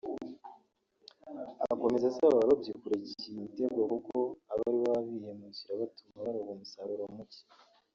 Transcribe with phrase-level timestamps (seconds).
[1.73, 4.17] Akomeza asaba abarobyi kureka iyi mitego kuko
[4.51, 7.41] aba aribo baba bihemukira batuma baroba umusaruro muke